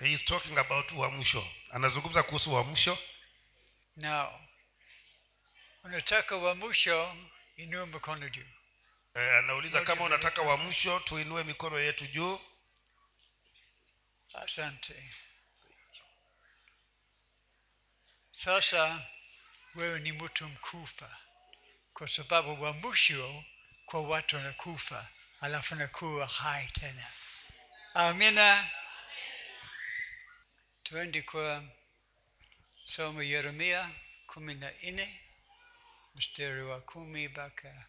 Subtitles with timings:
[0.00, 1.44] he is talking about uamsho.
[1.70, 2.98] Anazungumza kuhusu uamsho.
[3.96, 4.40] Now
[5.84, 7.16] unataka uamsho
[7.56, 8.46] inua mikono juu.
[9.14, 12.40] Eh, anauliza kama unataka uamsho tuinue mikono yetu juu.
[14.34, 15.12] Asante.
[18.32, 19.06] Sasa
[19.74, 21.16] wewe ni mtu mkufa.
[21.94, 23.44] Kwa sababu uamsho
[23.86, 25.08] kwa watu wanakufa
[25.40, 27.06] alafu nakuwa hai tena.
[27.94, 28.70] Amina
[30.90, 31.64] tuende kwa
[32.84, 33.90] somo yeremia
[34.26, 35.20] kumi na nne
[36.14, 37.86] mstari wa kumi mpaka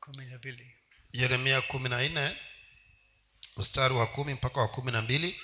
[0.00, 0.76] kumi na mbili.
[1.12, 2.36] Yeremia kumi na nne
[3.56, 5.40] mstari wa kumi mpaka wa kumi na mbili.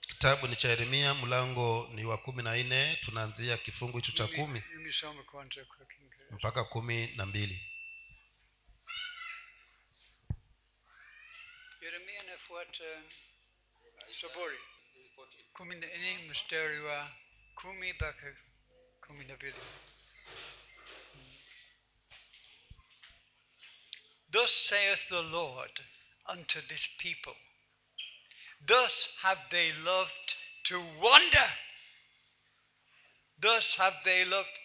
[0.00, 2.96] Kitabu ni cha yeremia mlango ni wa kumi na nne.
[3.04, 4.62] Tunaanzia kifungu hicho cha kumi
[6.30, 7.62] mpaka kumi na mbili.
[11.82, 13.02] Yeremia anafuata
[14.20, 14.58] saburi
[17.54, 18.36] kumi mpaka
[19.00, 19.54] kumi na mbili
[24.32, 25.80] Thus saith the Lord
[26.26, 27.34] unto this people,
[28.64, 31.50] Thus have they loved to wander.
[33.40, 34.58] Thus have they loved,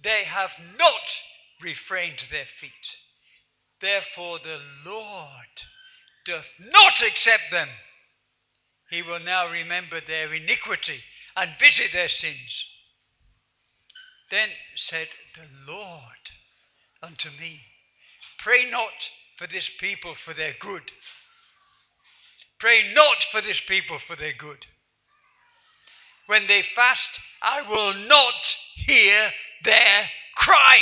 [0.00, 1.22] they have not
[1.60, 2.98] refrained their feet.
[3.80, 5.62] Therefore the Lord
[6.24, 7.68] doth not accept them.
[8.90, 11.00] He will now remember their iniquity
[11.36, 12.66] and visit their sins.
[14.30, 16.30] Then said the Lord
[17.02, 17.60] unto me,
[18.38, 20.82] Pray not for this people for their good.
[22.58, 24.66] Pray not for this people for their good.
[26.26, 27.10] When they fast,
[27.42, 29.30] I will not hear
[29.64, 30.80] their cry.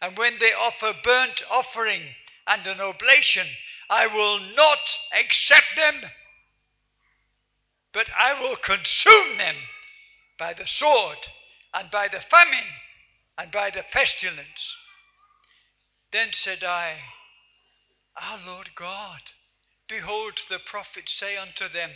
[0.00, 2.02] And when they offer burnt offering
[2.46, 3.46] and an oblation,
[3.92, 4.78] I will not
[5.12, 6.00] accept them,
[7.92, 9.56] but I will consume them
[10.38, 11.18] by the sword
[11.74, 12.70] and by the famine
[13.36, 14.76] and by the pestilence.
[16.10, 17.00] Then said I,
[18.16, 19.20] Our Lord God,
[19.90, 21.90] behold, the prophets say unto them,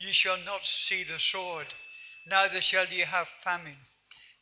[0.00, 1.66] Ye shall not see the sword,
[2.26, 3.76] neither shall ye have famine,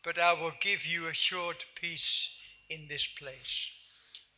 [0.05, 2.29] but I will give you assured peace
[2.69, 3.67] in this place.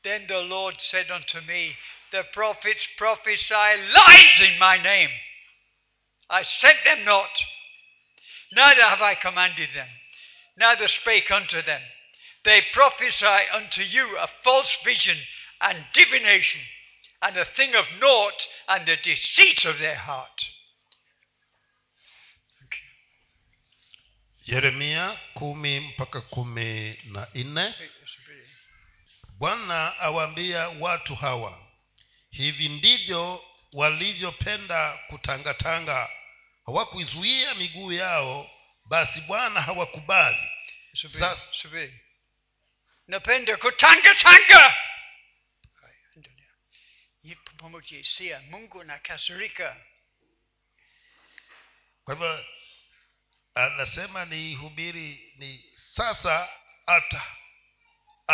[0.05, 1.77] Then the Lord said unto me,
[2.11, 5.11] The prophets prophesy lies in my name.
[6.29, 7.31] I sent them not,
[8.53, 9.89] neither have I commanded them,
[10.57, 11.83] neither spake unto them.
[12.45, 15.19] They prophesy unto you a false vision
[15.61, 16.61] and divination,
[17.21, 20.47] and a thing of naught, and the deceit of their heart.
[24.47, 27.75] yeremia kumi mpaka kumi na nne
[29.43, 31.67] bwana awaambia watu hawa
[32.31, 36.11] hivi ndivyo walivyopenda kutangatanga.
[36.67, 38.51] Hawakuizuia miguu yao
[38.85, 40.49] basi bwana hawakubali.
[41.53, 42.01] Subiri,
[43.07, 44.77] napenda kutangatanga.
[47.57, 49.77] Pamoja hisia mungu nakasirika
[52.05, 52.45] kwa hivyo
[53.55, 55.65] anasema ni hubiri ni
[55.95, 56.49] sasa
[56.87, 57.23] ata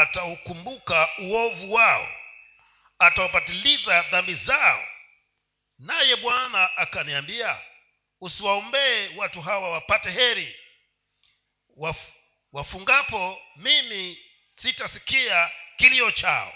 [0.01, 2.09] ataukumbuka uovu wao
[2.99, 4.89] ataupatiliza dhambi zao.
[5.79, 7.61] Naye bwana akaniambia
[8.21, 10.57] usiwaombee watu hawa wapate heri.
[11.77, 11.97] Waf,
[12.53, 14.19] wafungapo mimi
[14.57, 16.55] sitasikia kilio chao.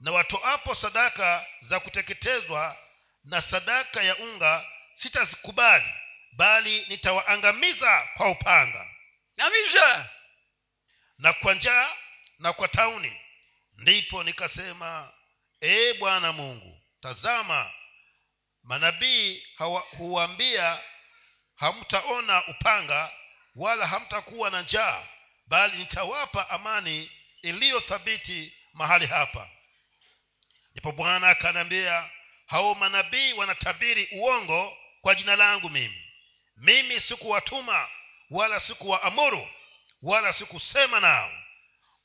[0.00, 2.76] Na watoapo sadaka za kuteketezwa
[3.24, 5.92] na sadaka ya unga sitazikubali
[6.32, 8.90] bali nitawaangamiza kwa upanga.
[9.36, 10.10] Namiza
[11.18, 11.92] na kwa njaa
[12.38, 13.20] na kwa tauni
[13.72, 15.12] ndipo nikasema
[15.62, 17.72] ee bwana mungu tazama
[18.62, 19.46] manabii
[19.96, 20.80] huwaambia
[21.54, 23.12] hamtaona upanga
[23.54, 25.06] wala hamtakuwa na njaa
[25.46, 27.10] bali nitawapa amani
[27.42, 29.50] iliyo thabiti mahali hapa.
[30.72, 32.10] Ndipo bwana akaniambia
[32.46, 36.10] hao manabii wanatabiri uongo kwa jina langu mimi.
[36.56, 37.88] Mimi sikuwatuma
[38.30, 39.48] wala sikuwaamuru
[40.02, 41.32] wala sikusema nao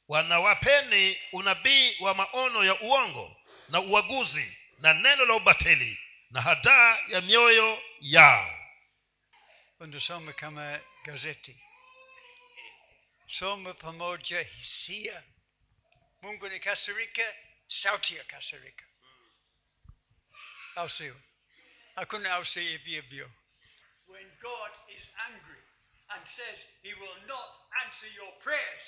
[0.08, 3.38] wanawapeni unabii wa maono ya uongo
[3.70, 6.00] na uaguzi na neno la ubatili
[6.32, 8.60] na hadaa ya mioyo yao.
[9.80, 11.64] Unasoma kama gazeti.
[13.28, 15.24] Soma pamoja hisia.
[16.22, 17.36] Mungu ni kasirika
[17.68, 18.86] sauti ya kasirika
[20.76, 21.22] au sio?
[21.96, 23.32] Hakuna au sio hivyo.
[24.08, 25.62] When god is angry
[26.08, 27.50] and says he will not
[27.86, 28.82] answer your prayers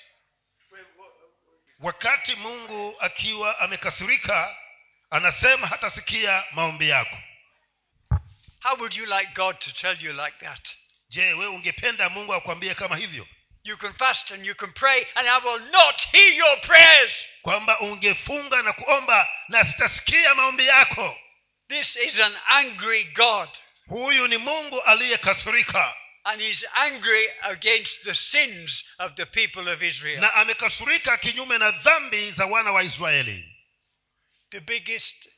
[1.80, 4.56] wakati mungu akiwa amekasirika
[5.10, 7.18] anasema hatasikia maombi yako.
[8.62, 10.68] How would you like God to tell you like that?
[11.08, 13.26] je wewe ungependa mungu akwambie kama hivyo?
[13.64, 17.26] You can fast and you can pray, and I will not hear your prayers.
[17.42, 21.16] kwamba ungefunga na kuomba na sitasikia maombi yako.
[21.68, 23.48] This is an angry God,
[23.86, 25.94] huyu ni mungu aliyekasirika
[26.26, 30.20] and he's angry against the sins of the people of Israel.
[30.20, 33.44] na amekasirika kinyume na dhambi za wana wa israeli
[34.50, 35.28] The biggest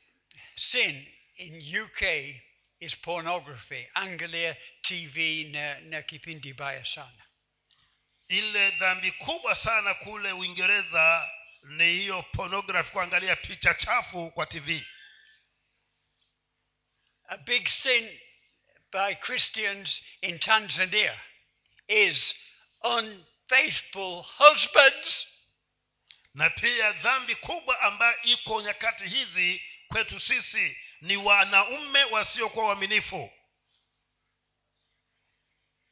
[0.55, 1.07] sin
[1.37, 2.01] in UK
[2.79, 3.87] is pornography.
[3.95, 7.23] Angalia TV na, na kipindi baya sana.
[8.27, 11.29] ile dhambi kubwa sana kule uingereza
[11.63, 14.85] ni hiyo pornography kuangalia picha chafu kwa tv
[17.27, 18.19] A big sin
[18.91, 21.15] by Christians in Tanzania
[21.87, 22.33] is
[22.83, 25.25] unfaithful husbands.
[26.33, 33.31] na pia dhambi kubwa ambayo iko nyakati hizi kwetu sisi ni wanaume wasiokuwa waaminifu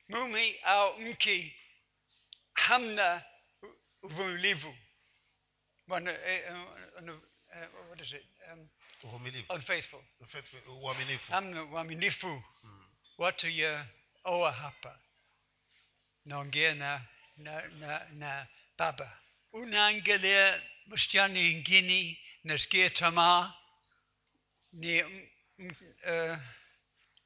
[0.09, 1.55] Mume au mke
[2.53, 3.25] hamna
[4.03, 4.77] uvumilivu.
[5.87, 6.65] Wana- eh, eh,
[7.55, 8.25] eh, What is it?
[8.53, 8.69] Um,
[9.03, 10.03] uvumilivu unfaithful.
[10.67, 12.43] uaminifu Hamna uaminifu.
[12.63, 12.76] Watu
[13.43, 13.87] ya
[14.25, 14.99] oa hapa.
[16.25, 17.05] Naongea na,
[17.37, 18.47] na, na, na
[18.77, 19.19] baba.
[19.53, 23.53] Unaangalia msichana ingine nasikia tamaa
[24.73, 25.03] ni
[26.05, 26.39] eh,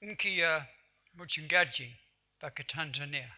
[0.02, 0.68] mke ya
[1.14, 1.96] mchungaji
[2.38, 3.36] mpaka Tanzania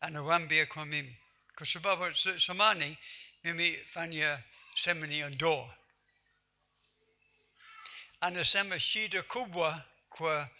[0.00, 1.16] anawambia kwa mimi,
[1.56, 2.98] kwa sababu samani
[3.44, 4.42] mimi fanya
[4.76, 5.76] semini ya ndoa,
[8.20, 10.50] anasema shida kubwa kwa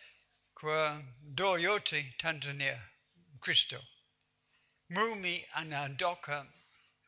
[0.62, 2.88] kwa ndoa yote Tanzania
[3.34, 3.84] mkristo.
[4.88, 6.46] Mume anaondoka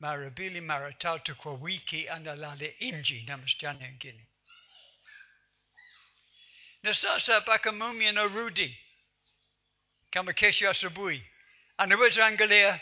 [0.01, 4.27] mara mbili mara tatu kwa wiki, analala nji na msichana wengine
[6.83, 8.79] na sasa mpaka mume anarudi
[10.11, 11.31] kama kesho asubuhi
[11.77, 12.81] anaweza angalia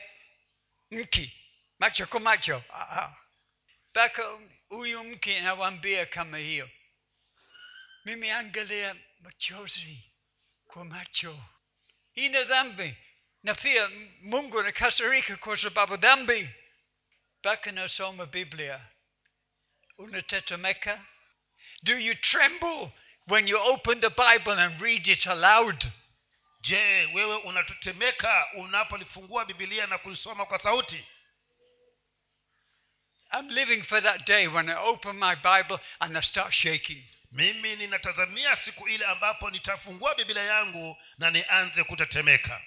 [0.90, 1.32] mki
[1.78, 2.64] macho kwa macho.
[2.70, 3.16] Ah, ah.
[3.90, 4.38] mpaka
[4.68, 6.70] huyu mke anawambia kama hiyo
[8.04, 10.11] mimi angalia machozi
[10.72, 11.44] kwa macho
[12.16, 12.96] ni dhambi
[13.42, 13.88] na pia
[14.20, 16.48] mungu anakasirika kwa sababu dhambi
[17.38, 18.88] mpaka nasoma biblia.
[19.98, 21.04] Unatetemeka
[21.82, 22.92] do you tremble
[23.26, 25.84] when you open the bible and read it aloud?
[26.60, 31.04] Je wewe unatetemeka unapolifungua bibilia na kuisoma kwa sauti
[33.32, 37.02] I'm living for that day when I open my Bible and I start shaking.
[37.32, 42.62] Mimi ninatazamia siku ile ambapo nitafungua bibilia yangu na nianze kutetemeka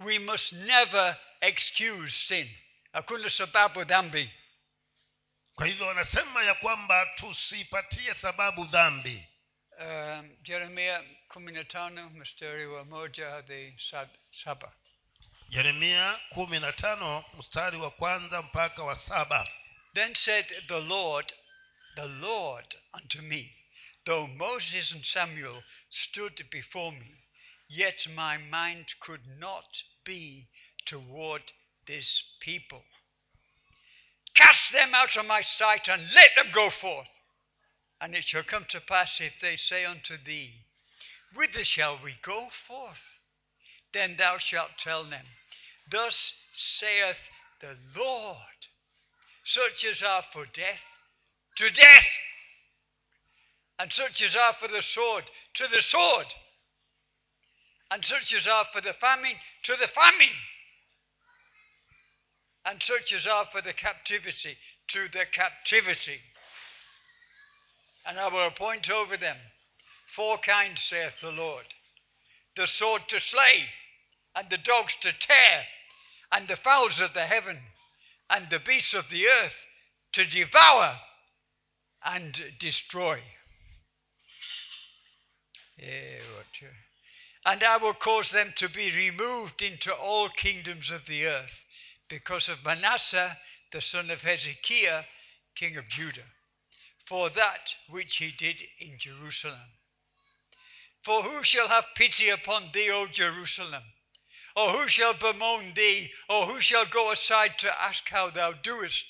[0.00, 2.56] We must never excuse sin.
[2.92, 4.30] Hakuna sababu dhambi.
[5.54, 9.26] kwa hivyo wanasema ya kwamba tusipatie sababu dhambi
[9.80, 13.76] Um, Jeremia kumi na tano mstari wa moja hadi
[14.44, 14.72] saba.
[15.48, 19.48] yeremia kumi na tano mstari wa kwanza mpaka wa saba
[19.94, 21.32] Then said the Lord,
[21.96, 23.54] the Lord unto me,
[24.04, 27.24] Though Moses and Samuel stood before me,
[27.68, 30.48] yet my mind could not be
[30.86, 31.42] toward
[31.86, 32.84] this people.
[34.34, 37.10] Cast them out of my sight and let them go forth.
[38.00, 40.64] And it shall come to pass if they say unto thee,
[41.34, 43.18] Whither shall we go forth?
[43.92, 45.26] Then thou shalt tell them,
[45.90, 47.18] Thus saith
[47.60, 48.38] the Lord
[49.44, 50.80] such as are for death,
[51.56, 52.06] to death,
[53.80, 53.90] and
[54.36, 56.26] are for the sword, to the sword,
[57.90, 58.04] and
[58.46, 60.36] are for the famine, to the famine,
[62.66, 62.82] and
[63.26, 64.58] are for the captivity,
[64.88, 66.20] to the captivity.
[68.06, 69.38] And I will appoint over them
[70.14, 71.64] four kinds, saith the Lord
[72.56, 73.64] the sword to slay,
[74.36, 75.64] and the dogs to tear,
[76.32, 77.58] and the fowls of the heaven,
[78.28, 79.54] and the beasts of the earth
[80.12, 80.98] to devour
[82.04, 83.20] and destroy.
[87.44, 91.58] And I will cause them to be removed into all kingdoms of the earth
[92.08, 93.38] because of Manasseh,
[93.72, 95.04] the son of Hezekiah,
[95.56, 96.26] king of Judah,
[97.08, 99.78] for that which he did in Jerusalem.
[101.02, 103.84] For who shall have pity upon thee, O Jerusalem?
[104.54, 106.10] Or who shall bemoan thee?
[106.28, 109.04] Or who shall go aside to ask how thou doest?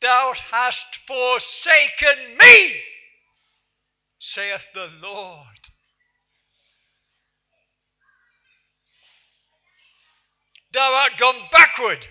[0.00, 2.82] Thou hast forsaken me,
[4.32, 5.46] saith the Lord.
[10.72, 12.06] Thou art gone backward.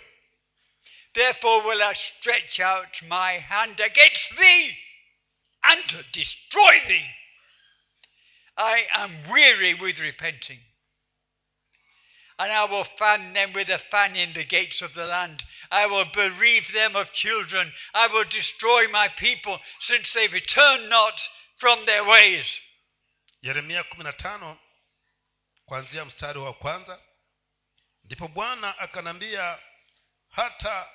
[1.16, 4.72] Therefore will I stretch out my hand against thee
[5.64, 7.10] and to destroy thee
[8.58, 10.60] I am weary with repenting.
[12.38, 15.44] And I will fan them with a fan in the gates of the land.
[15.72, 17.72] I will bereave them of children.
[17.94, 21.20] I will destroy my people, since they return not
[21.58, 22.60] from their ways.
[23.42, 24.58] yeremia kumi na tano
[25.66, 27.00] kuanzia mstari wa kwanza.
[28.04, 29.60] Ndipo bwana akanambia
[30.30, 30.90] hata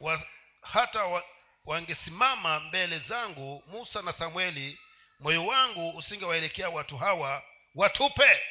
[0.00, 0.22] wa,
[0.62, 1.24] hata wa,
[1.64, 4.78] wangesimama mbele zangu musa na samueli
[5.20, 7.42] moyo wangu usingewaelekea watu hawa
[7.74, 8.42] watupe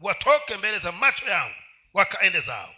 [0.00, 1.54] watoke mbele za macho yangu
[1.94, 2.74] wakaende zao.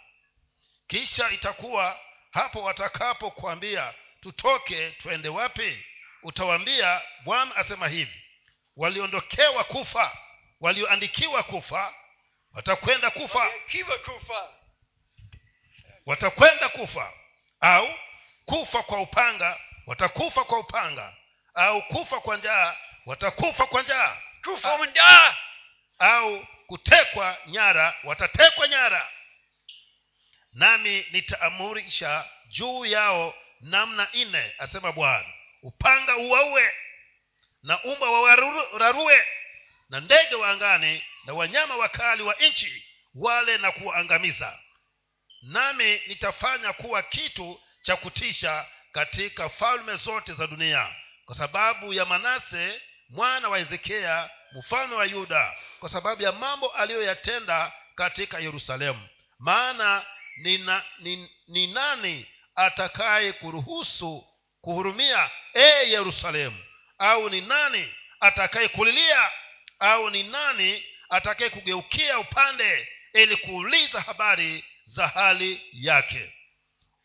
[0.87, 1.99] Kisha itakuwa
[2.31, 5.85] hapo watakapokuambia tutoke twende wapi
[6.23, 8.18] utawaambia bwana asema hivi
[8.79, 10.17] waliondokewa kufa
[10.59, 11.93] walioandikiwa kufa
[12.53, 13.51] watakwenda kufa.
[14.05, 14.53] Kufa.
[16.05, 17.13] watakwenda kufa.
[17.59, 17.89] Au
[18.45, 21.15] kufa kwa upanga watakufa kwa upanga.
[21.53, 24.17] Au kufa kwa njaa watakufa kwa njaa.
[24.43, 25.35] Kufa njaa.
[25.99, 29.11] Au kutekwa nyara watatekwa nyara.
[30.53, 35.33] Nami nitaamurisha juu yao namna nne asema bwana.
[35.63, 36.73] Upanga uwaue
[37.63, 39.25] na umba wawararue
[39.89, 42.85] na ndege wa angani na wanyama wakali wa nchi
[43.15, 44.59] wale na kuwaangamiza.
[45.41, 52.81] Nami nitafanya kuwa kitu cha kutisha katika falme zote za dunia kwa sababu ya manase
[53.09, 59.07] mwana wa hezekia mfalme wa yuda kwa sababu ya mambo aliyoyatenda katika yerusalemu.
[59.39, 60.05] Maana
[60.37, 64.27] ni, na, ni, ni nani atakaye kuruhusu
[64.61, 66.63] kuhurumia e yerusalemu
[66.99, 69.31] au ni nani atakayekulilia
[69.79, 76.33] au ni nani atakaye kugeukia upande ili kuuliza habari za hali yake.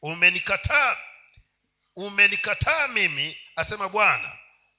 [0.02, 0.96] Umenikataa
[1.96, 4.32] umenikataa mimi asema bwana.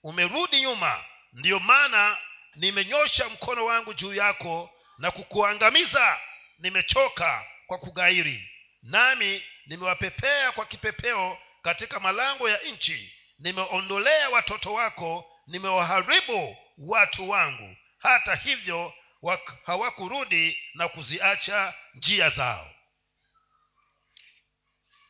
[0.04, 2.18] Umerudi nyuma ndiyo maana
[2.56, 6.20] nimenyosha mkono wangu juu yako na kukuangamiza.
[6.60, 8.50] Nimechoka kwa kugairi
[8.84, 17.78] nami nimewapepea kwa kipepeo katika malango ya nchi nimeondolea watoto wako nimewaharibu watu wangu.
[18.00, 22.72] Hata hivyo wak- hawakurudi na kuziacha njia zao.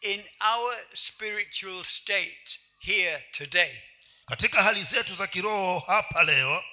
[0.02, 3.82] In our spiritual state here today,
[4.26, 6.64] katika hali zetu za kiroho hapa leo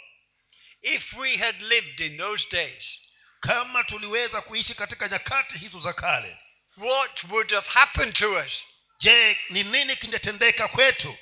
[0.82, 2.98] if we had lived in those days,
[3.40, 6.38] kama tuliweza kuishi katika nyakati hizo za kale
[6.76, 8.66] what would have happened to us?
[8.98, 11.18] je ni nini kingetendeka kwetu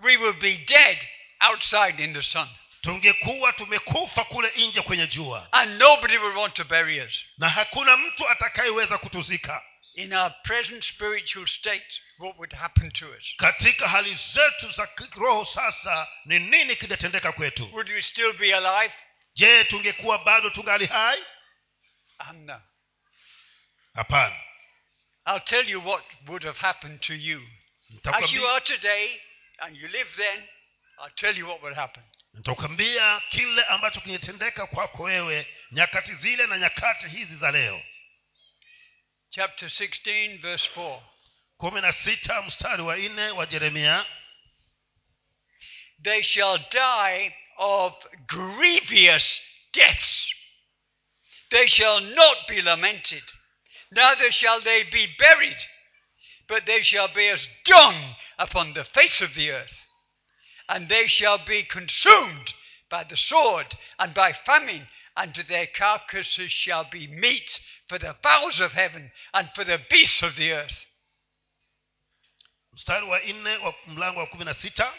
[0.00, 0.98] We will be dead
[1.40, 2.48] outside in the sun.
[2.82, 7.24] tungekuwa tumekufa kule nje kwenye jua And nobody will want to bury us.
[7.38, 9.62] na hakuna mtu atakayeweza kutuzika
[9.94, 13.34] In our present spiritual state, what would happen to us?
[13.36, 18.94] katika hali zetu za kiroho sasa ni nini kingetendeka kwetu Would we still be alive?
[19.34, 21.22] je tungekuwa bado tungali hai
[22.30, 22.48] Um,
[23.94, 24.36] hapana
[25.26, 27.42] I'll tell you what would have happened to you.
[28.04, 29.20] As you are today,
[29.58, 30.38] and you live then,
[30.98, 32.02] I'll tell you what will happen.
[32.34, 37.82] nitakwambia kile ambacho kingetendeka kwako wewe nyakati zile na nyakati hizi za leo
[39.30, 41.00] Chapter 16, verse 4.
[41.56, 44.06] kumi na sita mstari wa nne wa jeremia
[46.02, 47.94] They shall die of
[48.26, 49.40] grievous
[49.72, 50.34] deaths.
[51.50, 53.22] They shall not be lamented,
[53.90, 55.56] neither shall they be buried,
[56.48, 59.84] but they shall be as dung upon the face of the earth.
[60.68, 62.52] And they shall be consumed
[62.90, 63.66] by the sword
[63.98, 64.86] and by famine,
[65.16, 70.22] and their carcasses shall be meat for the fowls of heaven and for the beasts
[70.22, 70.86] of the earth.
[72.74, 74.92] mstari wa nne wa mlango wa kumi na sita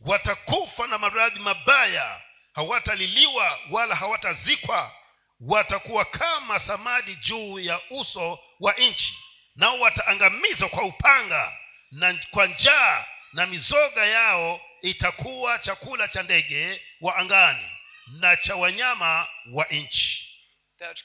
[0.00, 2.20] watakufa na maradhi mabaya
[2.54, 4.92] hawataliliwa wala hawatazikwa
[5.40, 9.18] watakuwa kama samadi juu ya uso wa nchi
[9.54, 11.58] nao wataangamizwa kwa upanga
[11.90, 17.70] na kwa njaa na mizoga yao itakuwa chakula cha ndege wa angani
[18.06, 20.28] na cha wanyama wa nchi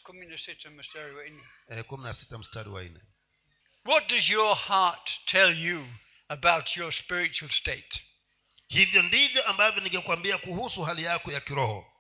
[0.04, 0.26] kumi
[2.04, 3.00] na sita mstari wa nne.
[3.86, 5.88] What does your heart tell you
[6.28, 8.02] about your spiritual state?
[8.68, 11.94] hivyo ndivyo ambavyo ningekwambia kuhusu hali yako ya kiroho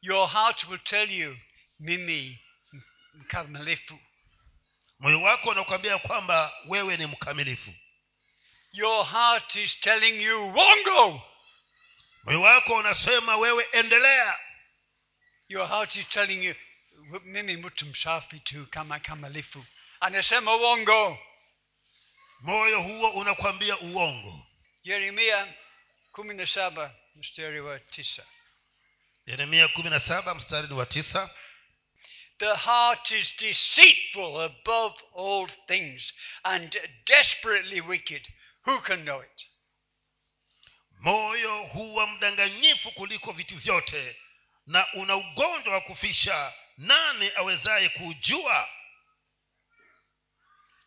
[0.00, 1.38] Your heart will tell you,
[1.78, 2.40] mimi
[3.14, 3.98] mkamilifu.
[4.98, 7.74] Moyo wako unakwambia kwamba wewe ni mkamilifu
[8.72, 11.22] Your heart is telling you, wongo.
[12.24, 14.38] moyo wako unasema wewe endelea
[15.48, 16.54] Your heart is telling you,
[17.24, 19.64] mimi mtu msafi tu kama kamilifu.
[20.00, 21.18] Anasema uongo
[22.40, 24.46] moyo huo unakwambia uongo
[24.82, 25.54] Yeremia
[26.12, 28.26] kumi na saba mstari wa tisa.
[29.26, 31.30] yeremia kumi na saba mstari wa tisa
[32.38, 36.12] The heart is deceitful above all things
[36.44, 36.76] and
[37.06, 38.22] desperately wicked.
[38.64, 39.46] Who can know it?
[41.00, 44.16] moyo huwa mdanganyifu kuliko vitu vyote
[44.66, 48.68] na una ugonjwa wa kufisha nani awezaye kuujua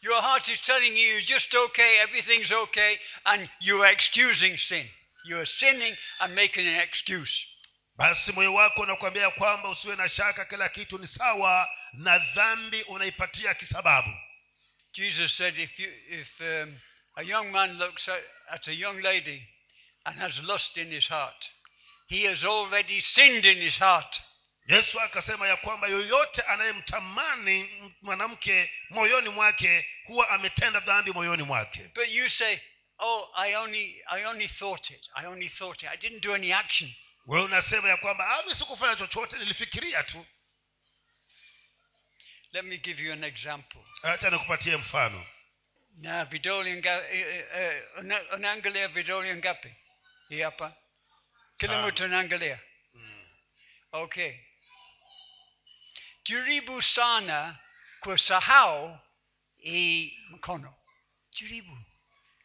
[0.01, 4.89] Your heart is telling you you're just okay, everything's okay, and you are excusing sin.
[5.25, 7.45] You are sinning and making an excuse.
[7.99, 13.53] Basi moyo wako unakuambia kwamba usiwe na shaka kila kitu ni sawa na dhambi unaipatia
[13.53, 14.09] kisababu
[14.93, 16.79] Jesus said if, you, if um,
[17.15, 19.47] a young man looks at, at a young lady
[20.05, 21.45] and has lust in his heart,
[22.07, 24.21] he has already sinned in his heart.
[24.67, 27.69] yesu akasema ya kwamba yoyote anayemtamani
[28.01, 32.59] mwanamke moyoni mwake huwa ametenda dhambi moyoni mwake But you say,
[32.99, 35.01] oh, I only, I only thought it.
[35.15, 35.89] I only thought it.
[35.89, 36.89] I didn't do any action.
[37.29, 40.25] Wewe unasema ya kwamba ami sikufanya chochote nilifikiria tu.
[42.51, 43.81] Let me give you an example.
[44.03, 45.25] acha nikupatie mfano.
[45.97, 47.15] Na vidole nga, uh,
[47.59, 47.83] eh,
[48.33, 49.73] unaangalia vidole ngapi?
[50.29, 50.75] Hii hapa.
[51.57, 51.87] Kila Tano.
[51.87, 52.59] mtu anaangalia.
[53.91, 54.37] Okay.
[56.23, 57.59] Jaribu sana
[57.99, 58.99] kusahau
[59.57, 60.75] hii mkono.
[61.31, 61.77] Jaribu.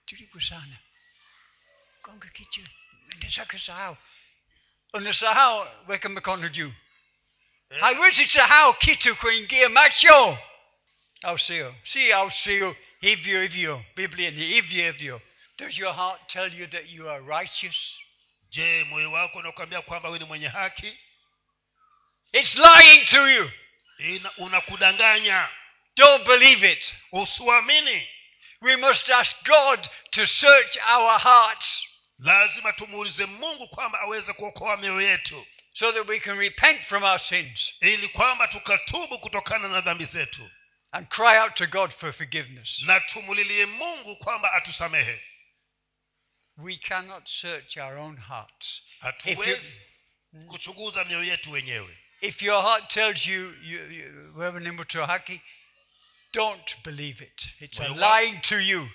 [0.07, 0.79] Jaribu sana.
[2.03, 2.69] Gonga kichwa.
[3.19, 3.59] Nataka
[4.95, 6.73] unasahau weka mikono juu
[7.81, 10.39] haiwezi sahau kitu kuingia macho
[11.23, 15.21] au sio si au sio hivyo hivyo biblia ni hivyo hivyo
[15.59, 17.77] does your heart tell you that you are righteous?
[18.51, 20.99] Je moyo wako unakuambia kwamba wewe ni mwenye haki?
[22.33, 23.51] It's lying to you.
[24.37, 25.49] Unakudanganya.
[25.97, 26.95] Don't believe it.
[27.13, 28.09] Usiamini.
[28.61, 31.87] We must ask god to search our hearts
[32.19, 37.19] lazima tumuulize mungu kwamba aweze kuokoa mioyo yetu so that we can repent from our
[37.19, 40.51] sins ili kwamba tukatubu kutokana na dhambi zetu.
[40.95, 42.83] and cry out to god for forgiveness.
[42.83, 45.21] Na tumulilie mungu kwamba atusamehe.
[46.57, 48.83] We cannot search our own hearts.
[49.01, 49.81] Hatuwezi
[50.47, 51.99] kuchunguza mioyo yetu wenyewe.
[52.21, 55.41] If your heart tells you, you, you wewe ni mtu haki
[56.33, 57.49] don't believe it.
[57.61, 58.89] It's a lying to you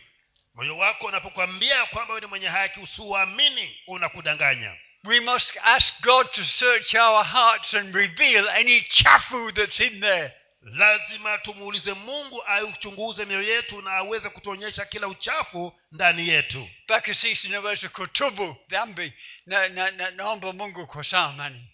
[0.59, 4.75] moyo wako unapokwambia kwamba wewe ni mwenye haki usiuamini unakudanganya.
[5.03, 10.33] We must ask God to search our hearts and reveal any chafu that's in there.
[10.61, 16.69] lazima tumuulize mungu auchunguze mioyo yetu na aweze kutuonyesha kila uchafu ndani yetu.
[16.83, 19.13] Mpaka sisi naweza kutubu dhambi
[19.45, 21.67] na, na, na naomba mungu kwa samani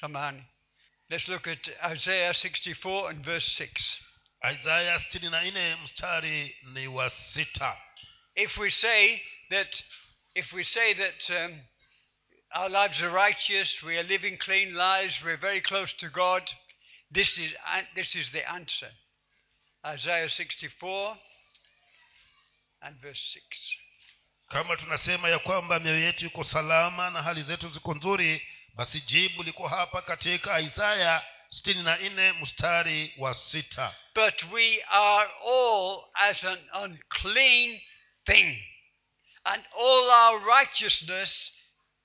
[0.00, 0.44] samani.
[1.08, 3.98] Let's look at isaiah 64 and verse 6
[4.60, 7.76] isaya sitini na nne mstari ni wa sita
[8.36, 9.82] if we say that
[10.34, 11.60] if we say that um,
[12.54, 16.42] our lives are righteous we are living clean lives we're very close to god
[17.10, 18.90] this is an- this is the answer.
[19.84, 21.16] Isaiah 64
[22.82, 23.76] and verse 6
[24.48, 29.42] kama tunasema ya kwamba mioyo yetu iko salama na hali zetu ziko nzuri basi jibu
[29.42, 33.94] liko hapa katika isaya sitini na nne mstari wa sita.
[34.14, 37.80] But we are all as an unclean
[38.26, 38.56] thing,
[39.44, 41.50] and all our righteousness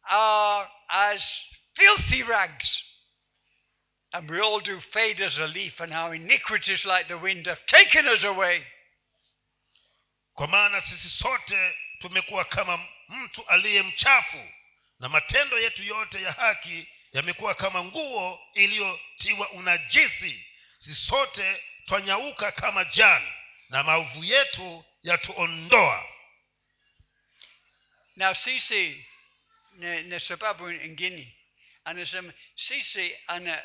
[0.09, 1.23] are as
[1.75, 2.83] filthy rags.
[4.13, 7.65] And we all do fade as a leaf, and our iniquities, like the wind, have
[7.67, 8.63] taken us away.
[10.33, 14.49] kwa maana sisi sote tumekuwa kama mtu aliye mchafu
[14.99, 20.45] na matendo yetu yote ya haki yamekuwa kama nguo iliyotiwa unajisi
[20.77, 23.31] sisi sote twanyauka kama jani
[23.69, 26.05] na maovu yetu yatuondoa.
[28.15, 29.05] Now, sisi
[29.77, 31.37] na, sababu ingine
[31.83, 33.63] anasema sisi ana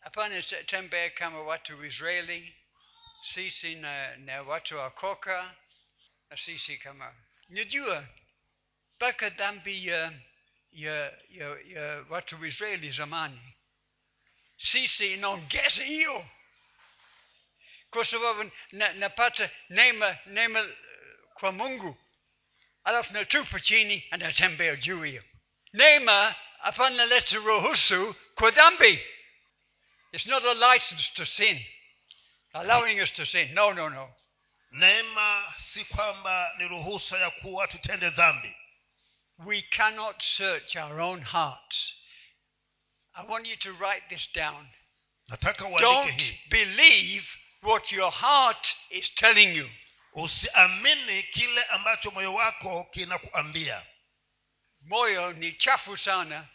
[0.00, 2.54] hapana tembea kama watu Israeli,
[3.32, 5.54] sisi na, na watu wa koka
[6.30, 7.14] na sisi kama
[7.48, 8.08] najua
[8.96, 10.12] mpaka dhambi ya,
[10.72, 13.54] ya, ya, ya watu Israeli zamani.
[14.56, 16.28] Sisi inaongeza hiyo
[17.94, 20.68] kwa sababu na- napata neema neema eh,
[21.34, 21.98] kwa mungu
[22.84, 25.24] alafu natupa chini anatembea juu hiyo
[25.72, 29.06] neema hapana leta ruhusu kwa dhambi
[30.12, 31.64] it's not a license to sin.
[32.52, 33.52] Allowing us to sin.
[33.54, 34.14] No no no.
[34.70, 38.54] Neema si kwamba ni ruhusa ya kuwa tutende dhambi.
[39.38, 41.94] We cannot search our own hearts.
[43.14, 44.68] I want you to write this down.
[45.80, 46.06] Don't
[46.50, 47.26] believe
[47.64, 49.70] what your heart is telling you.
[50.12, 53.86] Usiamini kile ambacho moyo wako kinakuambia.
[54.80, 56.48] Moyo ni chafu sana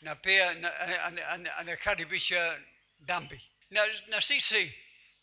[0.00, 2.60] na pia na- ana- ana- anakaribisha
[3.00, 3.50] dhambi.
[3.70, 4.74] Na, na sisi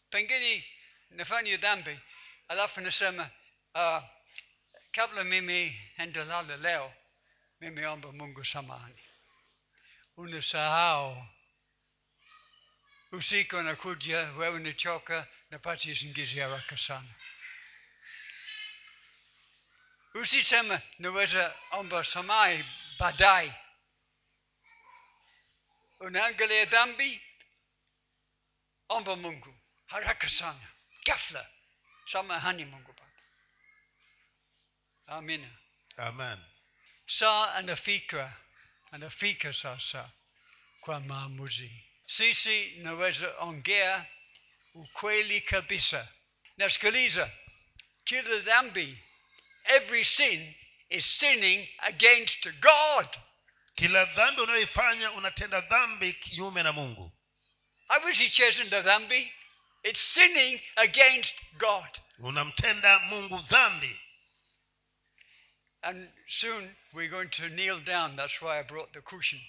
[0.10, 0.66] pengine
[1.10, 2.00] nafanya dhambi
[2.48, 3.30] alafu nasema
[3.76, 4.04] uh,
[4.92, 6.94] kabla mimi endelala leo
[7.60, 9.00] mimi omba mungu samani
[10.18, 11.26] unasahau
[13.12, 17.14] usiku anakuja wewe nichoka napati usingizi haraka sana.
[20.14, 22.66] Usisema naweza omba samai
[23.00, 23.56] baadaye.
[26.00, 27.22] Unaangalia dhambi
[28.90, 29.56] omba mungu
[29.88, 30.68] haraka sana.
[31.06, 31.50] Gafla
[32.06, 33.12] samahani mungu baba.
[35.08, 35.58] Amina.
[35.98, 36.40] Amen.
[37.06, 38.34] Saa anafika
[38.92, 40.12] anafika sasa
[40.82, 44.06] kwa maamuzi sisi naweza ongea
[44.74, 46.08] ukweli kabisa
[46.58, 47.32] nasikiliza
[48.04, 48.98] kila dhambi
[49.64, 50.56] every sin
[50.90, 53.08] is sinning against god.
[53.76, 57.12] Kila dhambi unayoifanya unatenda dhambi kinyume na mungu.
[57.90, 59.34] Na dhambi
[59.84, 62.00] it's sinning against god.
[62.20, 64.00] Unamtenda mungu dhambi.
[65.82, 68.16] And soon we're going to kneel down.
[68.16, 69.42] That's why i brought the cushion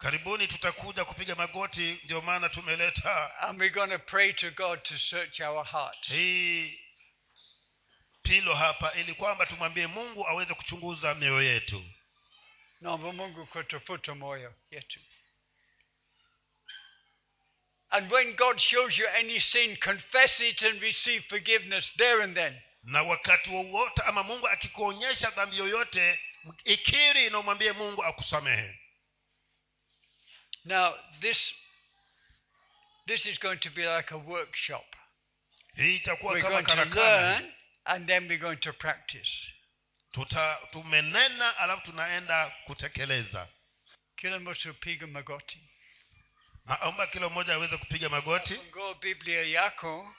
[0.00, 3.40] karibuni tutakuja kupiga magoti ndio maana tumeleta.
[3.40, 6.80] And we're going to pray to god to search our heart hii
[8.22, 11.84] pilo hapa ili kwamba tumwambie mungu aweze kuchunguza mioyo yetu.
[12.80, 15.00] Naomba mungu kutafuta moyo yetu.
[17.90, 22.60] And when god shows you any sin confess it and receive forgiveness there and then.
[22.82, 26.20] Na wakati wowote ama mungu akikuonyesha dhambi yoyote
[26.64, 28.79] ikiri na umwambie mungu akusamehe
[30.64, 31.54] now this
[33.06, 34.96] this is going to be like a workshop.
[35.76, 36.94] Hii itakuwa we're kama going to karakana.
[37.30, 37.52] learn
[37.84, 39.52] and then we're going to practice.
[40.12, 43.48] Tuta, tumenena alafu tunaenda kutekeleza.
[44.16, 45.58] Kila mtu piga magoti.
[46.66, 48.54] Naomba kila mmoja aweze kupiga magoti.
[48.54, 50.14] Fungua biblia yako.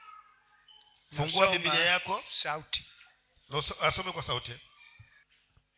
[1.10, 2.24] Fungua nasoma biblia yako.
[2.28, 2.86] sauti.
[3.50, 4.60] Noso- asome kwa sauti.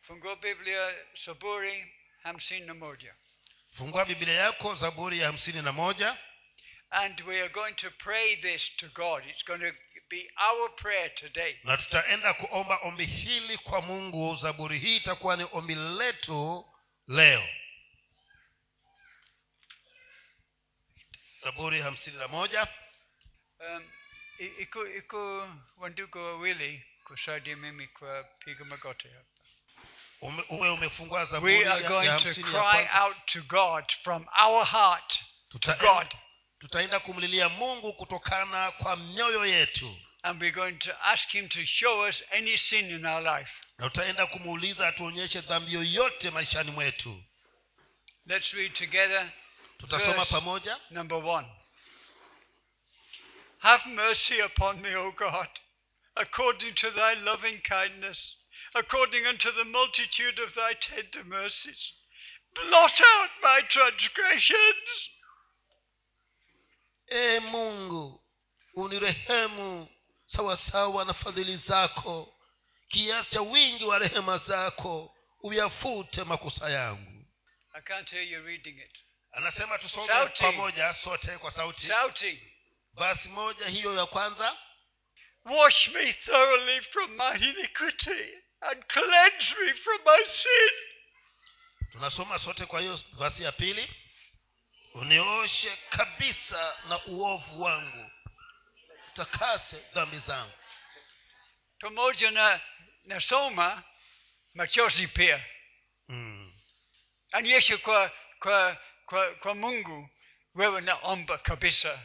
[0.02, 3.14] Fungua biblia saburi hamsini na moja
[3.74, 6.18] fungua biblia yako zaburi ya hamsini na moja
[6.90, 9.24] And we are going to pray this to God.
[9.26, 9.72] It's going to
[10.10, 11.58] be our prayer today.
[11.64, 16.66] na tutaenda kuomba ombi hili kwa mungu zaburi hii itakuwa ni ombi letu
[17.08, 17.48] leo
[21.44, 22.68] zaburi hamsini na moja
[23.60, 23.90] Um,
[24.58, 29.33] iko iko wandugu wawili kusaidia mimi kwa piga magoti hapa.
[30.24, 35.18] Ume, uwe umefungua zaburi We are going to cry out to God from our heart
[35.60, 36.14] to God.
[36.58, 42.08] tutaenda kumlilia mungu kutokana kwa mioyo yetu And we're going to ask Him to show
[42.08, 43.50] us any sin in our life.
[43.78, 47.22] na tutaenda kumuuliza atuonyeshe dhambi yoyote maishani mwetu
[48.26, 49.32] Let's read together
[49.78, 51.48] tutasoma pamoja number one.
[53.58, 55.48] Have mercy upon me, O God,
[56.16, 58.36] according to thy loving kindness,
[58.74, 61.92] according unto the multitude of thy tender mercies.
[62.54, 65.10] Blot out my transgressions.
[67.08, 68.24] e mungu
[68.74, 69.88] unirehemu
[70.26, 72.34] sawasawa na fadhili zako.
[72.88, 77.26] Kiasi cha wingi wa rehema zako uyafute makosa yangu.
[77.74, 78.98] I can't hear you reading it.
[79.32, 81.86] anasema tusome pamoja sote kwa sauti.
[81.86, 82.38] Shouting,
[82.92, 84.56] basi moja hiyo ya kwanza.
[85.44, 90.70] Wash me thoroughly from my iniquity and cleanse me from my sin.
[91.92, 93.90] tunasoma sote kwa hiyo basi ya pili
[94.94, 98.10] unioshe kabisa na uovu wangu
[99.12, 100.52] utakase dhambi zangu
[101.80, 102.60] Pamoja na
[103.04, 103.82] nasoma
[104.54, 105.44] machozi pia.
[106.08, 106.52] mm.
[107.32, 110.10] anyeshe kwa kwa kwa, kwa mungu
[110.54, 111.98] wewe naomba kabisa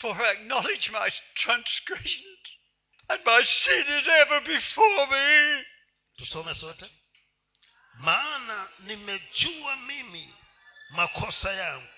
[0.00, 2.38] for I acknowledge my transgressions
[3.08, 5.64] and my sin is ever before me
[6.16, 6.90] tusome sote.
[7.94, 10.34] Maana nimejua mimi
[10.90, 11.88] makosa yangu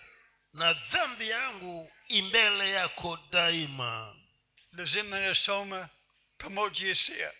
[0.52, 4.16] na dhambi yangu imbele yako daima.
[4.72, 5.88] Lazima nasoma
[6.38, 7.32] pamoja sia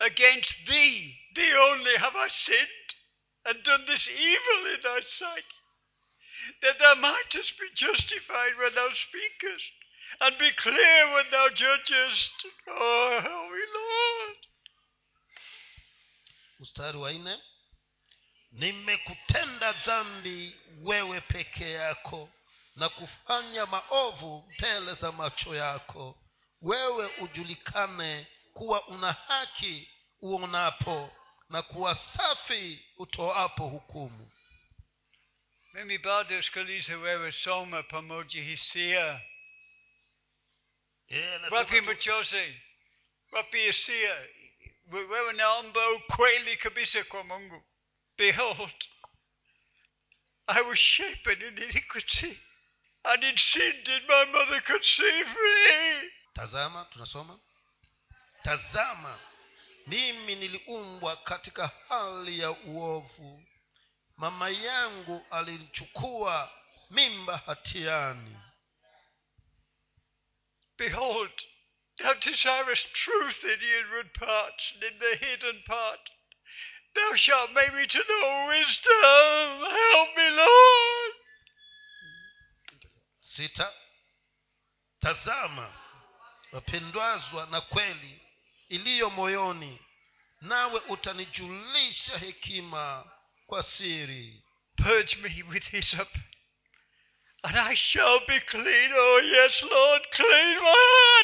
[0.00, 2.88] against thee thee only have i sinned
[3.46, 5.52] and done this evil in thy sight
[6.62, 9.72] that thou mightest be justified when thou speakest
[10.20, 12.32] and be clear when thou judgest.
[12.68, 14.03] Oh holy lord
[16.60, 17.38] mstari wa nne.
[18.52, 22.30] Nimekutenda dhambi wewe peke yako
[22.76, 26.18] na kufanya maovu mbele za macho yako.
[26.62, 29.88] Wewe ujulikane kuwa una haki
[30.20, 31.10] uonapo
[31.48, 34.30] na kuwa safi utoapo hukumu.
[35.72, 39.20] Mimi bado sikiliza wewe soma pamoja hisia.
[41.08, 42.60] Yeye wapi machozi
[43.32, 44.26] wapi hisia
[44.86, 47.64] wewe naomba ukweli kabisa kwa mungu.
[48.16, 48.84] Behold
[50.46, 52.38] i was shapen in iniquity
[53.04, 56.10] and in sin did my mother conceive me.
[56.34, 57.40] Tazama tunasoma.
[58.42, 59.18] Tazama
[59.86, 63.44] mimi niliumbwa katika hali ya uovu.
[64.16, 66.52] Mama yangu alinichukua
[66.90, 68.36] mimba hatiani.
[70.78, 71.42] Behold,
[71.98, 76.00] thou desirest truth in the inward parts, and in the hidden part.
[76.94, 79.70] Thou shalt make me to know wisdom.
[79.70, 81.12] Help me, Lord.
[83.20, 83.72] sita
[85.00, 85.72] tazama
[86.52, 88.20] wapendwazwa na kweli
[88.68, 89.80] iliyo moyoni
[90.40, 93.12] nawe utanijulisha hekima
[93.46, 94.42] kwa siri
[94.76, 96.08] Purge me with hyssop,
[97.44, 98.90] and I shall be clean.
[98.94, 101.23] Oh, yes, Lord, clean my heart,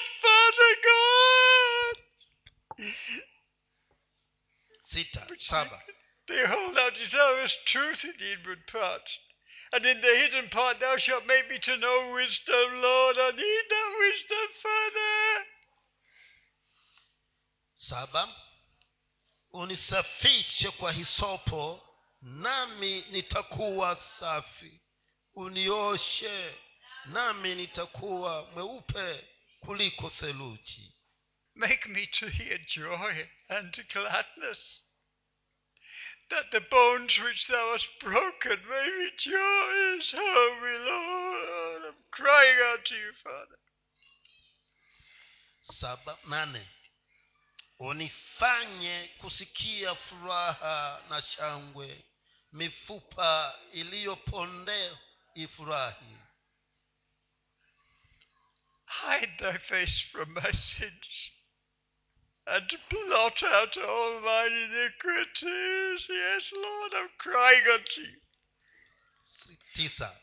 [4.92, 5.83] sita saba
[6.26, 9.18] Behold, thou desirest truth in the inward parts,
[9.72, 13.16] and in the hidden part thou shalt make me to know wisdom, Lord.
[13.18, 15.44] I need that wisdom, Father.
[17.74, 18.29] saba
[19.53, 21.81] unisafishe kwa hisopo
[22.22, 24.81] nami nitakuwa safi
[25.35, 26.55] unioshe
[27.07, 29.29] nami nitakuwa mweupe
[29.61, 30.94] kuliko theluji
[31.61, 33.12] Make me to hear joy
[33.51, 34.83] and gladness,
[36.31, 40.12] that the bones which thou hast broken may rejoice.
[40.12, 41.83] Help me, Lord.
[41.88, 43.57] I'm crying out to you, Father.
[45.62, 46.66] saba nane
[47.79, 52.05] unifanye kusikia furaha na shangwe
[52.53, 54.99] mifupa iliyopondea
[55.35, 56.16] ifurahi
[58.87, 61.33] Hide thy face from my sins
[62.46, 66.09] and blot out all mine iniquities.
[66.09, 68.20] Yes, Lord, I'm crying unto you.
[69.74, 70.16] tisa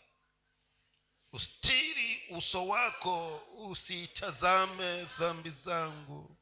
[1.34, 6.38] ustiri uso wako usitazame dhambi zangu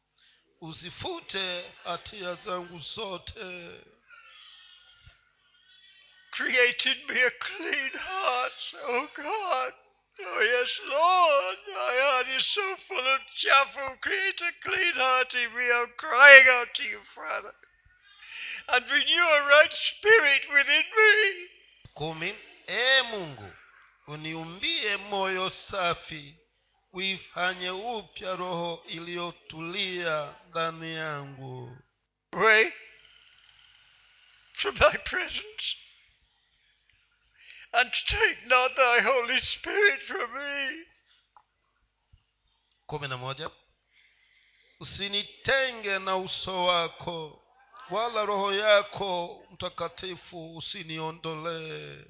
[0.62, 3.72] usifute hatia zangu zote
[6.32, 9.74] Create in me a clean heart, oh God.
[10.19, 11.58] Oh, yes, Lord.
[11.73, 13.67] My heart is so full of chaff.
[14.01, 15.65] Create a clean heart in me.
[15.75, 17.54] I'm crying out to you, Father.
[18.69, 21.47] And renew a right spirit within me.
[21.93, 22.36] kumi
[22.67, 23.51] ee mungu
[24.08, 26.36] uniumbie moyo safi
[26.93, 31.78] uifanye upya roho iliyotulia ndani yangu
[32.32, 32.71] Away
[34.54, 35.78] from thy presence.
[37.78, 40.86] And take not thy Holy Spirit from me.
[42.88, 43.50] kumi na moja
[44.80, 47.42] usinitenge na uso wako
[47.90, 52.06] wala roho yako mtakatifu usiniondolee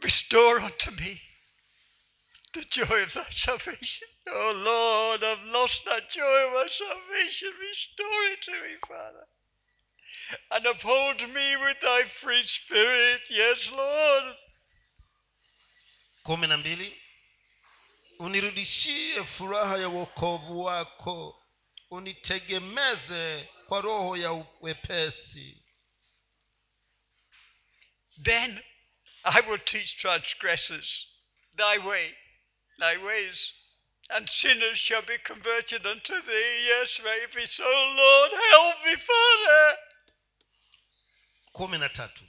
[0.00, 1.22] Restore unto me
[2.52, 4.08] the joy of thy salvation.
[4.28, 7.48] Oh Lord, I've lost that joy of my salvation.
[7.60, 9.26] Restore it to me, Father.
[10.50, 13.20] And uphold me with thy free spirit.
[13.30, 14.36] Yes, Lord.
[16.26, 17.02] Kumi na mbili
[18.18, 21.42] unirudishie furaha ya wokovu wako
[21.90, 25.62] unitegemeze kwa roho ya wepesi
[28.22, 28.62] Then
[29.24, 31.06] I will teach transgressors
[31.56, 32.14] thy way,
[32.78, 33.52] thy ways,
[34.08, 36.66] and sinners shall be converted unto thee.
[36.66, 37.62] Yes, may it be so,
[37.96, 38.32] Lord.
[38.50, 39.78] Help me, Father.
[41.52, 42.24] kumi na tatu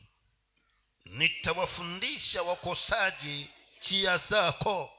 [1.05, 3.49] nitawafundisha wakosaji
[3.80, 4.94] njia zako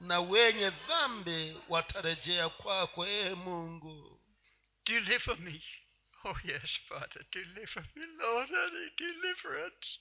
[0.00, 4.20] na wenye dhambi watarejea kwako ee mungu
[4.84, 5.62] Deliver me.
[6.24, 9.98] Oh, yes, Father, deliver me, Lord, need deliverance.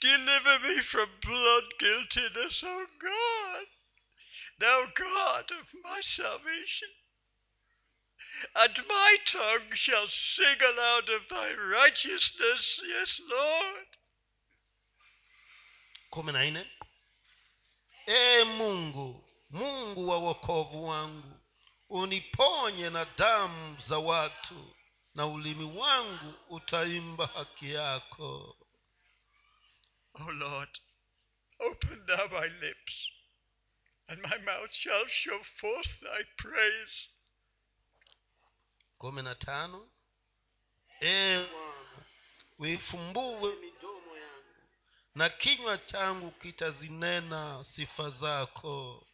[0.00, 3.66] Deliver me from blood guiltiness, O God,
[4.58, 6.88] thou God of my salvation.
[8.56, 13.86] And my tongue shall sing aloud of thy righteousness, yes, Lord.
[16.10, 16.66] kumi na nne
[18.08, 21.40] ee mungu mungu wa wokovu wangu
[21.88, 24.74] uniponye na damu za watu
[25.14, 28.56] na ulimi wangu utaimba haki yako
[30.14, 30.78] oh Lord,
[31.58, 33.08] open thou my lips,
[34.08, 37.08] and my mouth shall show forth thy praise.
[38.98, 39.90] kumi na tano
[41.00, 42.04] ee bwana
[42.58, 43.91] uifumbue midomo
[45.14, 49.06] na kinywa changu kitazinena sifa zako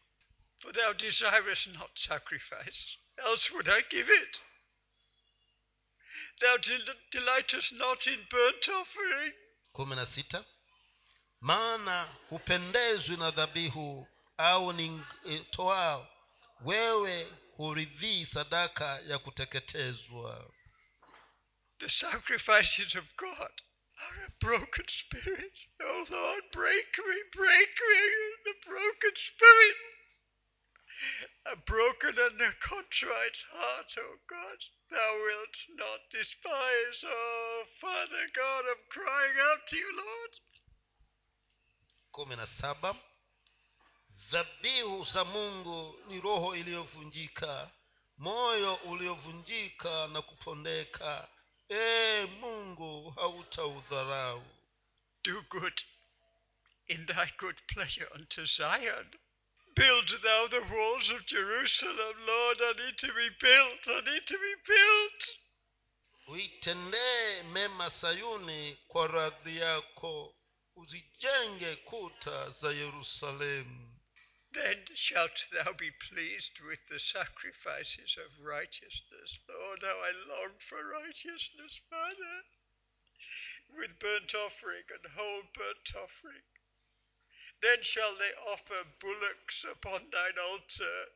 [0.61, 4.37] For thou desirest not sacrifice, else would I give it.
[6.41, 9.33] Thou del- delightest not in burnt offering.
[9.73, 10.45] kumi na sita
[11.41, 16.09] maana hupendezwi na dhabihu au ni e, toao
[16.61, 20.51] wewe huridhii sadaka ya kuteketezwa
[21.79, 23.53] The sacrifices of God
[24.41, 25.57] broken spirit.
[25.83, 28.05] O Lord, break me, break me,
[28.45, 29.77] the broken spirit.
[31.47, 36.99] A broken and a contrite heart, O God, thou wilt not despise.
[37.07, 40.33] O Father God, I'm crying out to you, Lord.
[42.13, 42.95] kumi na saba
[44.31, 47.71] dhabihu za mungu ni roho iliyovunjika
[48.19, 51.29] moyo uliovunjika na kupondeka
[51.71, 54.43] ee mungu hautaudharau
[55.25, 55.83] Do good
[56.87, 59.07] in thy good pleasure unto Zion.
[59.75, 62.59] Build thou the walls of Jerusalem, Lord.
[62.61, 63.89] I need to be built.
[63.89, 65.39] I need to be built.
[66.29, 70.35] uitendee mema sayuni kwa radhi yako
[70.77, 73.98] uzijenge kuta za yerusalemu
[74.53, 79.39] Then shalt thou be pleased with the sacrifices of righteousness.
[79.51, 82.37] Oh, Lord, how I long for righteousness, Father,
[83.77, 86.47] with burnt offering and whole burnt offering.
[87.61, 91.13] Then shall they offer bullocks upon thine altar.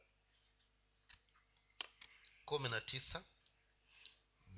[2.45, 3.25] kumi na tisa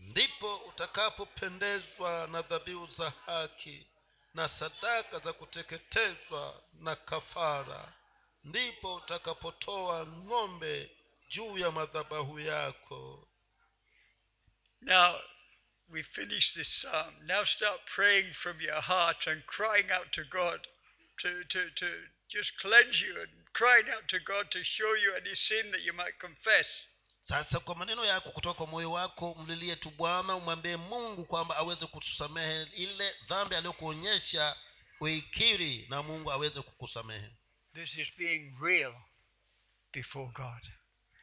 [0.00, 3.86] ndipo utakapopendezwa na dhabihu za haki
[4.34, 7.92] na sadaka za kuteketezwa na kafara
[8.44, 10.90] ndipo utakapotoa ng'ombe
[11.28, 13.28] juu ya madhabahu yako
[14.80, 15.16] Now,
[15.88, 17.14] we finish this psalm.
[17.26, 20.60] Now start praying from your heart and crying out to God
[21.22, 21.86] to, to, to
[22.28, 25.92] just cleanse you and crying out to God to show you any sin that you
[25.92, 26.66] might confess.
[27.28, 31.86] sasa kwa maneno yako kutoka kwa moyo wako mlilie tu bwana umwambie mungu kwamba aweze
[31.86, 34.56] kutusamehe ile dhambi aliyokuonyesha
[35.00, 37.30] uikiri na mungu aweze kukusamehe
[37.74, 38.94] This is being real
[39.92, 40.70] before God.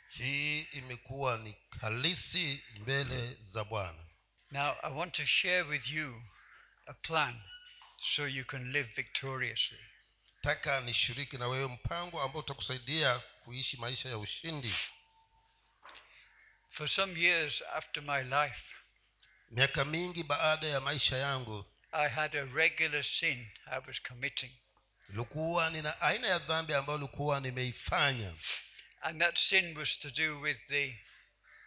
[0.10, 4.06] hii imekuwa ni halisi mbele za bwana
[4.52, 6.22] Now, I want to share with you
[6.86, 7.42] a plan
[8.16, 9.80] so you can live victoriously.
[10.42, 14.76] taka nishiriki na wewe mpango ambao utakusaidia kuishi maisha ya ushindi
[16.70, 18.76] For some years after my life,
[19.52, 24.52] miaka mingi baada ya maisha yangu I had a regular sin I was committing.
[25.10, 28.34] Ilikuwa nina aina ya dhambi ambayo ilikuwa nimeifanya
[29.02, 31.00] And that sin was to do with the,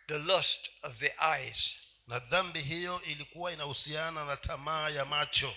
[0.07, 1.75] the lust of the eyes.
[2.07, 5.57] na dhambi hiyo ilikuwa inahusiana na tamaa ya macho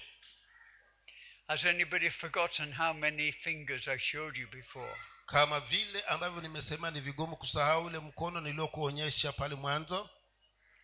[1.47, 4.95] Has anybody forgotten how many fingers I showed you before?
[5.25, 10.09] kama vile ambavyo nimesema ni vigumu kusahau ule mkono niliokuonyesha pale mwanzo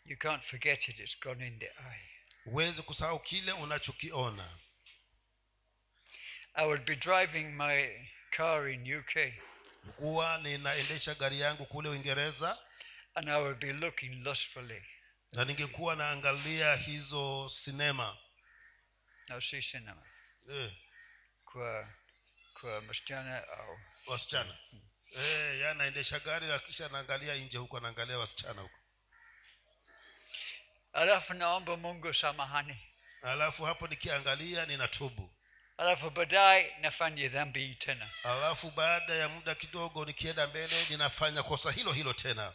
[0.05, 2.09] You can't forget it, it's gone in the eye.
[2.43, 4.49] huwezi kusahau kile unachokiona
[6.55, 7.89] I would be driving my
[8.37, 9.33] car in UK
[9.97, 12.57] kuwa ninaendesha gari yangu kule uingereza.
[13.15, 14.83] And I would be looking lustfully.
[15.31, 18.17] na ningekuwa naangalia hizo sinema
[19.27, 20.03] Now si sinema
[20.51, 20.71] eh,
[21.45, 21.93] Kwa,
[22.61, 24.57] kwa msichana au wasichana.
[25.15, 28.79] Eh, ya naendesha gari akisha kisha naangalia nje huko anaangalia wasichana huko.
[30.93, 32.77] Alafu naomba mungu samahani.
[33.21, 35.32] Alafu hapo nikiangalia ninatubu
[35.77, 38.09] alafu baadaye nafanya dhambi hii tena.
[38.23, 42.53] Alafu baada ya muda kidogo nikienda mbele ninafanya kosa hilo hilo tena.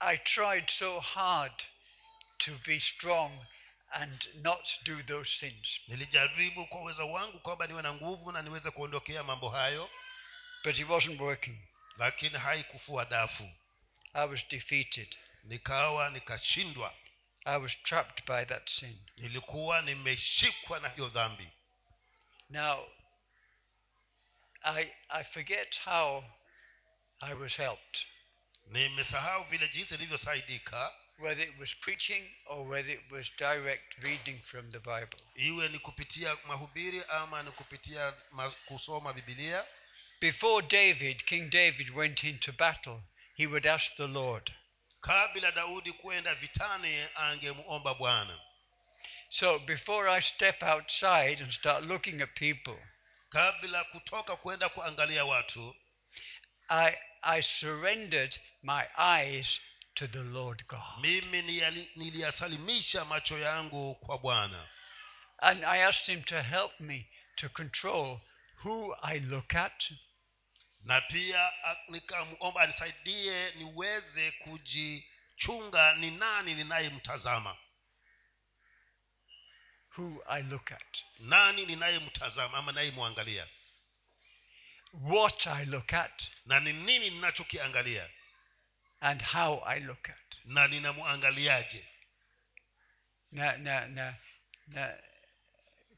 [0.00, 1.52] I tried so hard
[2.38, 3.46] to be strong
[3.90, 5.68] and not do those things.
[5.88, 9.90] Nilijaribu kwa uwezo wangu kwamba niwe na nguvu na niweze kuondokea mambo hayo.
[10.64, 11.58] But it wasn't working.
[11.96, 13.50] Lakini haikufua dafu.
[14.14, 15.16] I was defeated.
[15.44, 16.94] Nikawa nikashindwa
[17.44, 18.98] i was trapped by that sin.
[19.16, 21.48] Nilikuwa nimeshikwa na hiyo dhambi.
[22.50, 22.88] Now
[24.62, 26.24] i i forget how
[27.20, 27.98] i was helped.
[28.66, 34.72] Nimesahau vile jinsi ilivyosaidika whether it was preaching or whether it was direct reading from
[34.72, 35.18] the bible.
[35.34, 38.12] Iwe ni kupitia mahubiri ama ni kupitia
[38.66, 39.14] kusoma
[40.20, 43.02] before david king david went into battle
[43.34, 44.52] he would ask the lord
[45.02, 48.38] kabla daudi kwenda vitani angemuomba bwana.
[49.28, 52.78] So before I step outside and start looking at people,
[53.30, 55.74] kabla kutoka kwenda kuangalia watu
[56.68, 59.60] I, I surrendered my eyes
[59.94, 61.00] to the Lord God.
[61.00, 61.42] mimi
[61.96, 64.68] niliyasalimisha macho yangu kwa bwana.
[65.38, 68.20] And I asked him to help me to control
[68.64, 69.72] who I look at,
[70.82, 71.52] na pia
[71.88, 77.56] nikamwomba anisaidie niweze kujichunga ni nani ninayemtazama.
[79.96, 83.46] Who I look at, nani ninayemtazama ama nayemwangalia
[84.92, 88.10] what I look at, na ni nini ninachokiangalia.
[89.00, 90.16] And how I look at.
[90.44, 91.88] na ninamwangaliaje.
[93.32, 94.14] Na, na, na,
[94.66, 94.98] na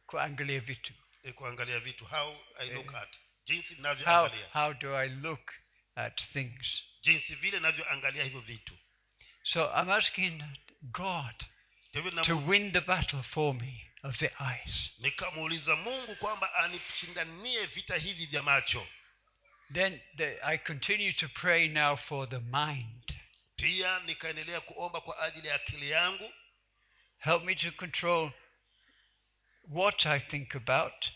[0.06, 0.92] kuangalia vitu.
[1.22, 2.04] E, kuangalia vitu.
[2.04, 3.00] How i look Eh.
[3.02, 3.16] at
[3.46, 5.52] jinsi How, how do I look
[5.96, 6.82] at things?
[7.02, 8.74] jinsi vile ninavyoangalia hivyo vitu
[9.42, 10.42] So I'm asking
[10.82, 11.34] God
[12.22, 14.90] to win the battle for me of the eyes.
[14.98, 18.86] nikamuuliza mungu kwamba anishindanie vita hivi vya macho
[19.72, 23.16] Then the, I continue to pray now for the mind.
[23.56, 26.32] pia nikaendelea kuomba kwa ajili ya akili yangu
[27.18, 28.30] Help me to control
[29.68, 31.06] what I think about,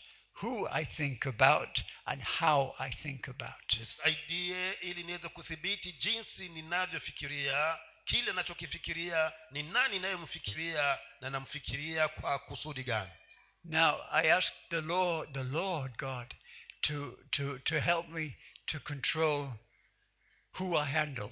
[0.41, 3.73] who I think about, and how I think about.
[3.79, 12.83] nisaidie ili niweze kudhibiti jinsi ninavyofikiria kile nachokifikiria ni nani nayemfikiria na namfikiria kwa kusudi
[12.83, 13.11] gani
[13.63, 16.35] Now I ask the Lord, the Lord God,
[16.81, 18.35] to to to help me
[18.65, 19.53] to control
[20.59, 21.31] who I handle.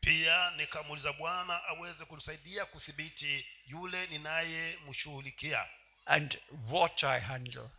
[0.00, 5.66] pia nikamuuliza bwana aweze kunisaidia kudhibiti yule ninayemshughulikia
[6.06, 6.38] and
[6.70, 7.70] what I handle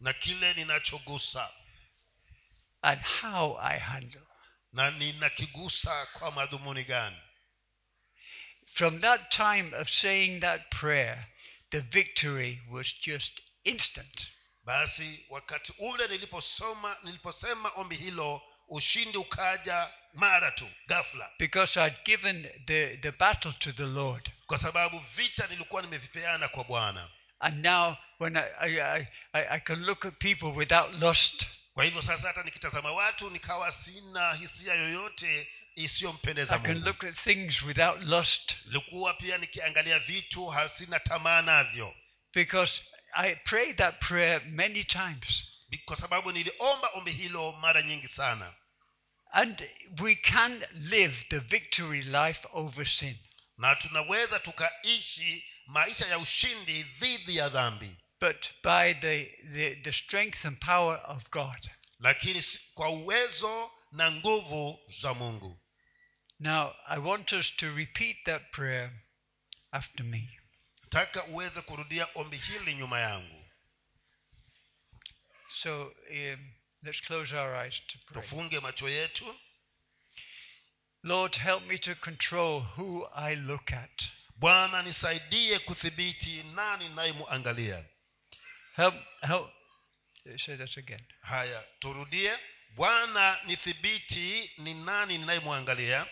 [0.00, 1.50] na kile ninachogusa
[2.82, 4.22] and how I handle.
[4.72, 7.16] na ninakigusa kwa madhumuni gani
[8.74, 11.26] From that time of saying that prayer,
[11.70, 14.26] the victory was just instant.
[14.64, 22.42] basi wakati ule niliposoma niliposema ombi hilo ushindi ukaja mara tu ghafla Because I'd given
[22.66, 24.30] the, the battle to the Lord.
[24.46, 27.10] kwa sababu vita nilikuwa nimevipeana kwa bwana
[27.40, 32.02] And now when I, I, I, I can look at people without lust, kwa hivyo
[32.02, 38.56] sasa hata nikitazama watu nikawa sina hisia yoyote isiyompendeza look at things without lust.
[38.66, 41.94] Likuwa pia nikiangalia vitu hasina tamaa navyo.
[42.34, 42.80] Because
[43.12, 45.44] I prayed that prayer many times.
[45.84, 48.54] Kwa sababu niliomba ombi hilo mara nyingi sana.
[49.32, 49.68] And
[50.00, 53.16] we can live the victory life over sin.
[53.58, 60.44] na tunaweza tukaishi maisha ya ushindi dhidi ya dhambi but by the, the, the strength
[60.44, 61.70] and power of God.
[62.00, 62.44] lakini
[62.74, 65.60] kwa uwezo na nguvu za mungu
[66.40, 68.92] Now, I want us to repeat that prayer
[69.72, 70.38] after me.
[70.82, 73.44] nataka uweze kurudia ombi hili nyuma yangu
[75.62, 76.52] So, um,
[76.82, 78.22] let's close our eyes to pray.
[78.22, 79.34] tufunge macho yetu
[81.02, 84.02] Lord, help me to control who I look at.
[84.38, 87.84] Bwana nisaidie kuthibiti nani nayemwangalia
[88.76, 89.50] Help, help.
[90.36, 91.04] Say that again.
[91.20, 92.32] haya turudie
[92.74, 96.06] bwana nithibiti ni nani ninayemwangalia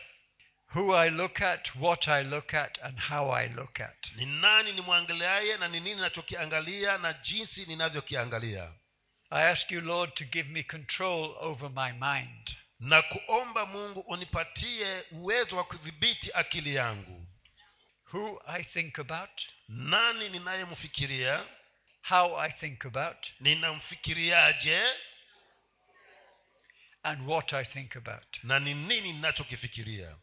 [0.75, 4.07] Who I look at, what I look at, and how I look at.
[4.17, 8.73] ni nani nimwangaliaye na ni nini nachokiangalia na jinsi ninavyokiangalia
[9.31, 12.57] I ask you, Lord, to give me control over my mind.
[12.81, 17.26] na kuomba mungu unipatie uwezo wa kudhibiti akili yangu
[18.13, 21.45] Who I think about, nani ninayemfikiria
[22.03, 24.81] how I think about, ninamfikiriaje
[27.03, 28.39] and what I think about.
[28.43, 30.17] na ni nini ninachokifikiria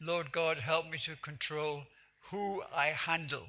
[0.00, 1.86] Lord God, help me to control
[2.30, 3.46] who I handle.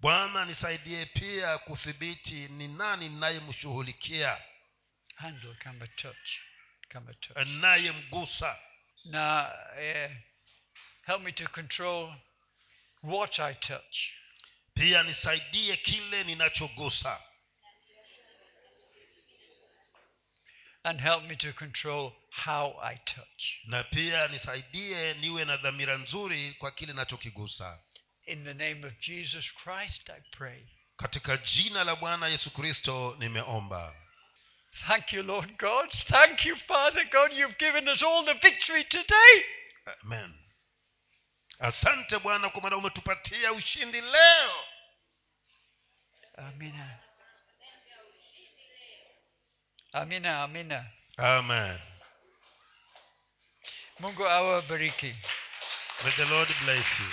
[0.00, 4.38] bwana nisaidie pia kudhibiti ni nani ninayemshughulikia
[5.16, 6.40] Handle, come touch.
[6.92, 7.46] Come a touch.
[7.46, 8.58] ninayemgusa
[9.04, 10.10] Now, eh,
[11.06, 12.14] help me to control
[13.02, 14.12] what I touch.
[14.74, 17.20] pia nisaidie kile ninachogusa
[20.86, 23.60] And help me to control how I touch.
[23.66, 27.78] na pia nisaidie niwe na dhamira nzuri kwa kile nachokigusa
[28.26, 30.66] In the name of Jesus Christ, I pray.
[30.96, 33.94] katika jina la bwana yesu kristo nimeomba
[34.88, 35.88] Thank you, Lord God.
[36.08, 37.32] Thank you, Father God.
[37.32, 39.44] You've given us all the victory today.
[40.04, 40.34] amen
[41.58, 44.64] asante bwana kwa maana umetupatia ushindi leo
[46.36, 46.98] Amina.
[49.92, 50.84] Amina, amina.
[51.18, 51.78] amen
[53.98, 55.14] Mungu awabariki.
[56.04, 57.10] may the lord bless you